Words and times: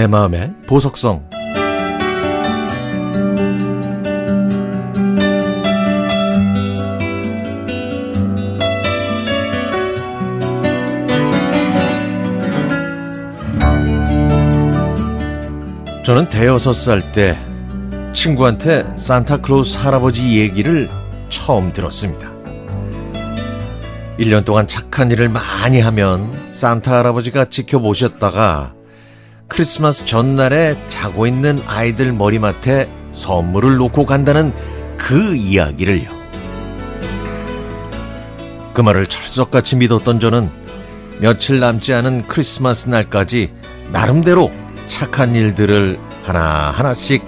내 0.00 0.06
마음의 0.06 0.54
보석성 0.66 1.28
저는 16.02 16.30
대여섯 16.30 16.74
살 16.74 17.12
때 17.12 17.38
친구한테 18.14 18.86
산타클로스 18.96 19.76
할아버지 19.76 20.40
얘기를 20.40 20.88
처음 21.28 21.74
들었습니다. 21.74 22.32
1년 24.18 24.46
동안 24.46 24.66
착한 24.66 25.10
일을 25.10 25.28
많이 25.28 25.78
하면 25.78 26.52
산타 26.52 27.00
할아버지가 27.00 27.44
지켜보셨다가 27.50 28.79
크리스마스 29.50 30.04
전날에 30.04 30.76
자고 30.88 31.26
있는 31.26 31.60
아이들 31.66 32.12
머리맡에 32.12 32.88
선물을 33.12 33.76
놓고 33.76 34.06
간다는 34.06 34.54
그 34.96 35.34
이야기를요. 35.34 36.08
그 38.72 38.80
말을 38.80 39.08
철석같이 39.08 39.74
믿었던 39.74 40.20
저는 40.20 40.48
며칠 41.18 41.58
남지 41.58 41.92
않은 41.92 42.28
크리스마스 42.28 42.88
날까지 42.88 43.52
나름대로 43.90 44.52
착한 44.86 45.34
일들을 45.34 45.98
하나하나씩 46.22 47.24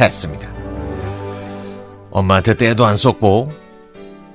했습니다. 0.00 0.48
엄마한테 2.12 2.54
때도 2.54 2.86
안 2.86 2.96
썼고, 2.96 3.50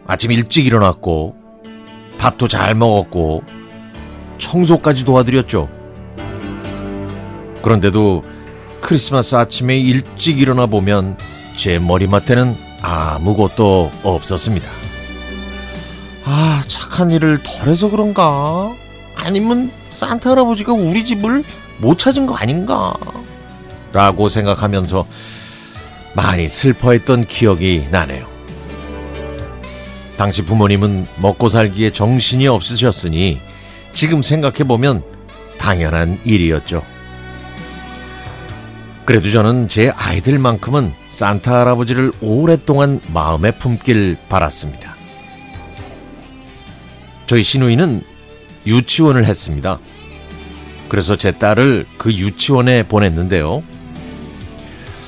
아침 0.05 0.31
일찍 0.33 0.65
일어났고, 0.65 1.37
밥도 2.17 2.49
잘 2.49 2.75
먹었고, 2.75 3.43
청소까지 4.39 5.05
도와드렸죠. 5.05 5.76
그런데도 7.67 8.23
크리스마스 8.79 9.35
아침에 9.35 9.77
일찍 9.77 10.39
일어나 10.39 10.67
보면 10.67 11.17
제 11.57 11.79
머리맡에는 11.79 12.55
아무것도 12.81 13.91
없었습니다. 14.03 14.71
아, 16.23 16.63
착한 16.65 17.11
일을 17.11 17.43
덜 17.43 17.67
해서 17.67 17.89
그런가? 17.89 18.73
아니면 19.15 19.69
산타 19.91 20.29
할아버지가 20.29 20.71
우리 20.71 21.03
집을 21.03 21.43
못 21.79 21.97
찾은 21.97 22.25
거 22.25 22.35
아닌가? 22.35 22.93
라고 23.91 24.29
생각하면서 24.29 25.05
많이 26.13 26.47
슬퍼했던 26.47 27.25
기억이 27.25 27.89
나네요. 27.91 28.27
당시 30.15 30.41
부모님은 30.45 31.07
먹고 31.17 31.49
살기에 31.49 31.91
정신이 31.91 32.47
없으셨으니 32.47 33.41
지금 33.91 34.23
생각해보면 34.23 35.03
당연한 35.57 36.17
일이었죠. 36.23 36.96
그래도 39.07 39.29
저는 39.29 39.69
제 39.69 39.89
아이들만큼은 39.95 40.91
산타 41.07 41.61
할아버지를 41.61 42.11
오랫동안 42.19 42.99
마음에 43.13 43.51
품길 43.51 44.17
바랐습니다. 44.27 44.95
저희 47.25 47.41
시누이는 47.41 48.03
유치원을 48.65 49.23
했습니다. 49.23 49.79
그래서 50.89 51.15
제 51.15 51.31
딸을 51.31 51.85
그 51.97 52.11
유치원에 52.11 52.83
보냈는데요. 52.83 53.63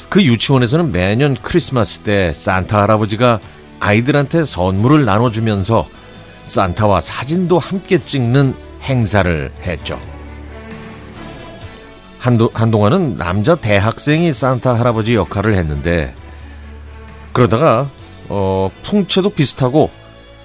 그 0.08 0.23
유치원에서는 0.23 0.94
매년 0.94 1.36
크리스마스 1.36 2.00
때 2.00 2.31
산타 2.34 2.84
할아버지가 2.84 3.41
아이들한테 3.81 4.45
선물을 4.45 5.03
나눠주면서 5.03 5.89
산타와 6.45 7.02
사진도 7.02 7.59
함께 7.59 7.97
찍는 7.97 8.56
행사를 8.81 9.52
했죠. 9.61 10.00
한도, 12.19 12.52
한동안은 12.53 13.18
남자 13.18 13.56
대학생이 13.56 14.31
산타 14.34 14.78
할아버지 14.78 15.16
역할을 15.16 15.56
했는데 15.56 16.13
그러다가 17.31 17.90
어, 18.28 18.69
풍채도 18.84 19.31
비슷하고 19.31 19.90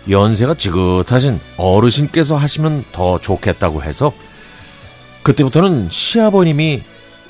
연세가 0.09 0.55
지긋하신 0.55 1.41
어르신께서 1.57 2.37
하시면 2.37 2.85
더 2.93 3.19
좋겠다고 3.19 3.83
해서 3.83 4.13
그때부터는 5.23 5.89
시아버님이 5.91 6.83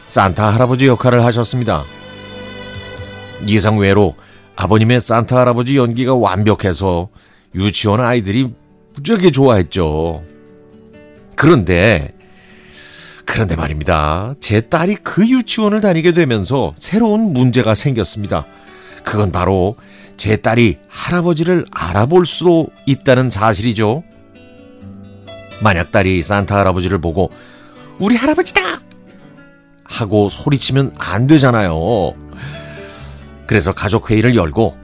산타 0.06 0.52
할아버지 0.52 0.86
역할을 0.86 1.24
하셨습니다. 1.24 1.84
예상외로 3.48 4.14
아버님의 4.56 5.00
산타 5.00 5.38
할아버지 5.38 5.76
연기가 5.76 6.14
완벽해서 6.14 7.08
유치원 7.54 8.00
아이들이 8.00 8.52
무지하게 8.94 9.30
좋아했죠. 9.30 10.22
그런데 11.36 12.13
그런데 13.24 13.56
말입니다. 13.56 14.34
제 14.40 14.60
딸이 14.60 14.96
그 14.96 15.28
유치원을 15.28 15.80
다니게 15.80 16.12
되면서 16.12 16.72
새로운 16.76 17.32
문제가 17.32 17.74
생겼습니다. 17.74 18.46
그건 19.02 19.32
바로 19.32 19.76
제 20.16 20.36
딸이 20.36 20.78
할아버지를 20.88 21.66
알아볼 21.70 22.26
수도 22.26 22.68
있다는 22.86 23.30
사실이죠. 23.30 24.04
만약 25.62 25.90
딸이 25.92 26.22
산타 26.22 26.56
할아버지를 26.56 27.00
보고 27.00 27.30
우리 27.98 28.16
할아버지다! 28.16 28.82
하고 29.84 30.28
소리치면 30.28 30.94
안 30.98 31.26
되잖아요. 31.26 32.14
그래서 33.46 33.72
가족회의를 33.72 34.34
열고 34.34 34.76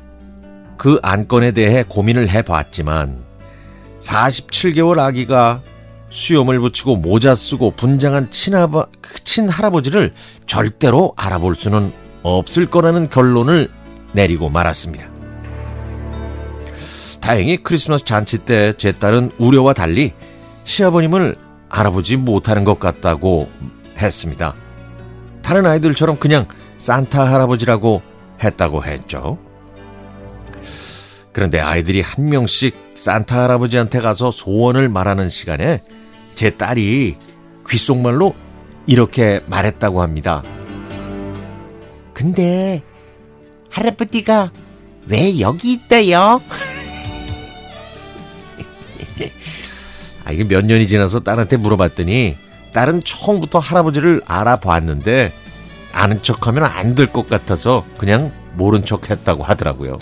그 0.76 0.98
안건에 1.02 1.52
대해 1.52 1.84
고민을 1.86 2.28
해봤지만 2.28 3.24
47개월 4.00 4.98
아기가 4.98 5.60
수염을 6.10 6.58
붙이고 6.60 6.96
모자 6.96 7.34
쓰고 7.34 7.72
분장한 7.72 8.30
친아버, 8.30 8.86
친할아버지를 9.24 10.12
절대로 10.46 11.14
알아볼 11.16 11.54
수는 11.54 11.92
없을 12.22 12.66
거라는 12.66 13.08
결론을 13.08 13.68
내리고 14.12 14.50
말았습니다. 14.50 15.08
다행히 17.20 17.58
크리스마스 17.62 18.04
잔치 18.04 18.38
때 18.38 18.72
제 18.76 18.92
딸은 18.92 19.30
우려와 19.38 19.72
달리 19.72 20.12
시아버님을 20.64 21.36
알아보지 21.68 22.16
못하는 22.16 22.64
것 22.64 22.80
같다고 22.80 23.48
했습니다. 23.96 24.54
다른 25.42 25.66
아이들처럼 25.66 26.16
그냥 26.18 26.46
산타 26.78 27.32
할아버지라고 27.32 28.02
했다고 28.42 28.84
했죠. 28.84 29.38
그런데 31.32 31.60
아이들이 31.60 32.00
한 32.00 32.28
명씩 32.28 32.92
산타 32.96 33.44
할아버지한테 33.44 34.00
가서 34.00 34.30
소원을 34.30 34.88
말하는 34.88 35.30
시간에 35.30 35.80
제 36.40 36.48
딸이 36.48 37.16
귓속말로 37.68 38.34
이렇게 38.86 39.42
말했다고 39.48 40.00
합니다. 40.00 40.42
근데 42.14 42.82
할아버지가 43.68 44.50
왜 45.06 45.38
여기 45.40 45.74
있어요? 45.74 46.40
아, 50.24 50.32
이게 50.32 50.44
몇 50.44 50.64
년이 50.64 50.86
지나서 50.86 51.20
딸한테 51.20 51.58
물어봤더니 51.58 52.38
딸은 52.72 53.02
처음부터 53.04 53.58
할아버지를 53.58 54.22
알아봤는데 54.24 55.34
아는 55.92 56.22
척하면 56.22 56.64
안 56.64 56.94
될 56.94 57.12
것 57.12 57.26
같아서 57.26 57.84
그냥 57.98 58.32
모른 58.54 58.82
척 58.82 59.10
했다고 59.10 59.42
하더라고요. 59.42 59.98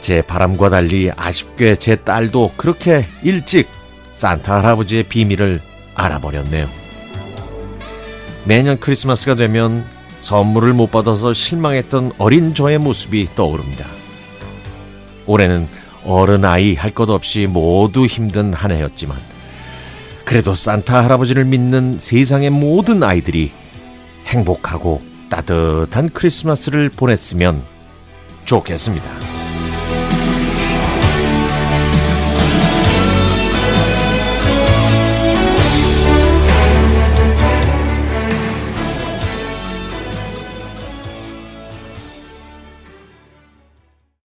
제 0.00 0.22
바람과 0.22 0.70
달리 0.70 1.12
아쉽게 1.16 1.76
제 1.76 1.94
딸도 1.94 2.54
그렇게 2.56 3.06
일찍 3.22 3.68
산타 4.16 4.58
할아버지의 4.58 5.04
비밀을 5.04 5.60
알아버렸네요. 5.94 6.68
매년 8.44 8.78
크리스마스가 8.80 9.34
되면 9.34 9.84
선물을 10.22 10.72
못 10.72 10.90
받아서 10.90 11.32
실망했던 11.32 12.12
어린 12.18 12.54
저의 12.54 12.78
모습이 12.78 13.28
떠오릅니다. 13.34 13.86
올해는 15.26 15.68
어른 16.04 16.44
아이 16.44 16.74
할 16.74 16.92
것 16.92 17.10
없이 17.10 17.46
모두 17.46 18.06
힘든 18.06 18.54
한 18.54 18.70
해였지만 18.70 19.18
그래도 20.24 20.54
산타 20.54 21.04
할아버지를 21.04 21.44
믿는 21.44 21.98
세상의 21.98 22.50
모든 22.50 23.02
아이들이 23.02 23.52
행복하고 24.26 25.02
따뜻한 25.28 26.10
크리스마스를 26.10 26.88
보냈으면 26.88 27.62
좋겠습니다. 28.44 29.15